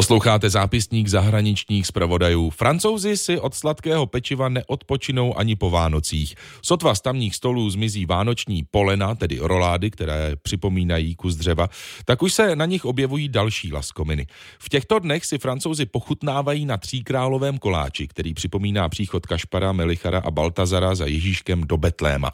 [0.00, 2.50] Posloucháte zápisník zahraničních zpravodajů.
[2.50, 6.34] Francouzi si od sladkého pečiva neodpočinou ani po Vánocích.
[6.62, 11.68] Sotva z tamních stolů zmizí vánoční polena, tedy rolády, které připomínají kus dřeva,
[12.04, 14.26] tak už se na nich objevují další laskominy.
[14.58, 20.30] V těchto dnech si francouzi pochutnávají na tříkrálovém koláči, který připomíná příchod Kašpara, Melichara a
[20.30, 22.32] Baltazara za Ježíškem do Betléma.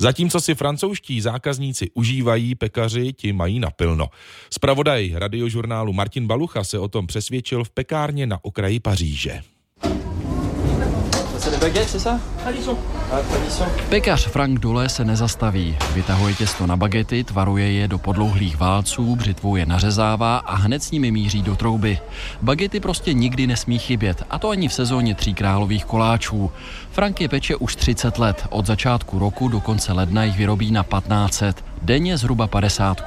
[0.00, 4.08] Zatímco si francouzští zákazníci užívají, pekaři ti mají napilno.
[4.50, 9.40] Spravodaj radiožurnálu Martin Balucha se o tom přesvědčil v pekárně na okraji Paříže.
[13.88, 15.76] Pekař Frank Dule se nezastaví.
[15.94, 20.90] Vytahuje těsto na bagety, tvaruje je do podlouhlých válců, břitvou je nařezává a hned s
[20.90, 21.98] nimi míří do trouby.
[22.42, 26.50] Bagety prostě nikdy nesmí chybět, a to ani v sezóně tří králových koláčů.
[26.90, 28.46] Frank je peče už 30 let.
[28.50, 31.64] Od začátku roku do konce ledna jich vyrobí na 1500.
[31.86, 33.02] Denně zhruba 50.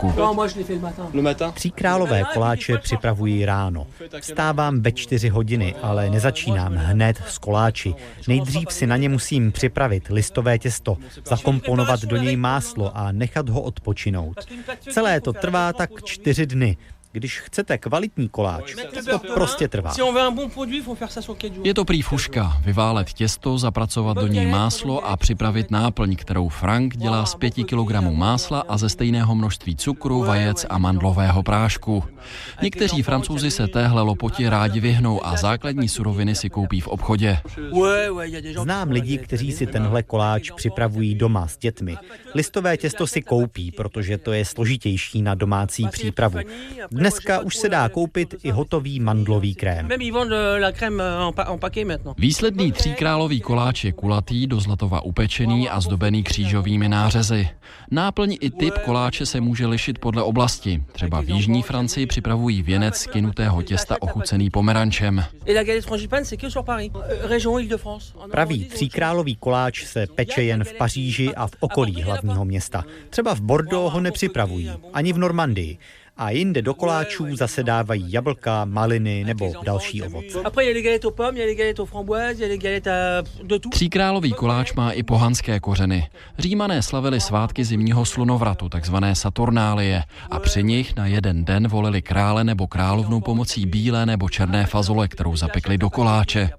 [1.53, 3.87] Tří králové koláče připravují ráno.
[4.20, 7.95] Vstávám ve čtyři hodiny, ale nezačínám hned s koláči.
[8.27, 13.62] Nejdřív si na ně musím připravit listové těsto, zakomponovat do něj máslo a nechat ho
[13.62, 14.39] odpočinout.
[14.91, 16.77] Celé to trvá tak čtyři dny.
[17.12, 18.76] Když chcete kvalitní koláč,
[19.10, 19.93] to prostě trvá.
[21.63, 22.57] Je to prý fuška.
[22.66, 27.91] Vyválet těsto, zapracovat do něj máslo a připravit náplň, kterou Frank dělá z 5 kg
[28.12, 32.04] másla a ze stejného množství cukru, vajec a mandlového prášku.
[32.62, 37.40] Někteří francouzi se téhle lopoti rádi vyhnou a základní suroviny si koupí v obchodě.
[38.62, 41.98] Znám lidi, kteří si tenhle koláč připravují doma s dětmi.
[42.35, 46.40] Listové těsto si koupí, protože to je složitější na domácí přípravu.
[47.10, 49.90] Dneska už se dá koupit i hotový mandlový krém.
[52.18, 57.49] Výsledný tříkrálový koláč je kulatý, do zlatova upečený a zdobený křížovými nářezy.
[57.91, 60.84] Náplň i typ koláče se může lišit podle oblasti.
[60.91, 65.23] Třeba v jižní Francii připravují věnec z kynutého těsta ochucený pomerančem.
[68.31, 72.83] Pravý tříkrálový koláč se peče jen v Paříži a v okolí hlavního města.
[73.09, 75.78] Třeba v Bordeaux ho nepřipravují, ani v Normandii
[76.19, 80.40] a jinde do koláčů zase dávají jablka, maliny nebo další ovoce.
[83.72, 86.07] Tříkrálový koláč má i pohanské kořeny.
[86.38, 92.44] Římané slavili svátky zimního slunovratu, takzvané Saturnálie, a při nich na jeden den volili krále
[92.44, 96.50] nebo královnu pomocí bílé nebo černé fazole, kterou zapekli do koláče.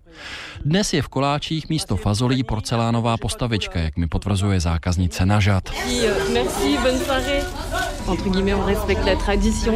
[0.65, 5.71] Dnes je v koláčích místo fazolí porcelánová postavička, jak mi potvrzuje zákaznice Nažad.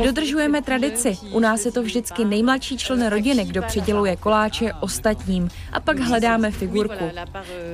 [0.04, 1.18] Dodržujeme tradici.
[1.30, 6.50] U nás je to vždycky nejmladší člen rodiny, kdo přiděluje koláče ostatním a pak hledáme
[6.50, 7.10] figurku.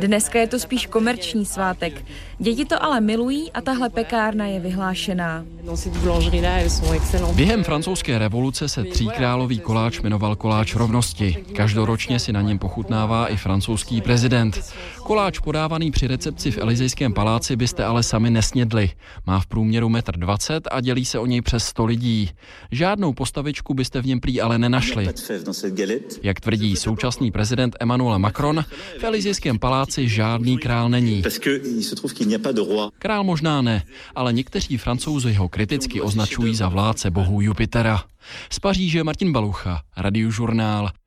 [0.00, 2.04] Dneska je to spíš komerční svátek.
[2.38, 5.44] Děti to ale milují a tahle pekárna je vyhlášená.
[7.34, 11.44] Během francouzské revoluce se tříkrálový koláč jmenoval koláč rovnosti.
[11.56, 14.74] Každoročně si na něm pochutnává i francouzský prezident.
[15.02, 18.90] Koláč podávaný při recepci v Elizejském paláci byste ale sami nesnědli.
[19.26, 22.30] Má v průměru metr 20 20 a dělí se o něj přes 100 lidí.
[22.70, 25.08] Žádnou postavičku byste v něm prý ale nenašli.
[26.22, 28.64] Jak tvrdí současný prezident Emmanuel Macron,
[29.00, 31.22] v Elizijském paláci žádný král není.
[32.98, 33.82] Král možná ne,
[34.14, 38.04] ale někteří francouzi ho kriticky označují za vládce bohu Jupitera.
[38.50, 40.90] Z Paříže Martin Balucha, Radiožurnál.